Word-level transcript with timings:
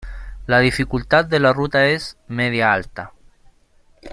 La 0.47 0.57
dificultad 0.57 1.25
de 1.25 1.39
la 1.39 1.53
ruta 1.53 1.85
es 1.85 2.17
media-alta. 2.27 3.11